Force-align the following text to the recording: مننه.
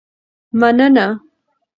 مننه. 0.59 1.07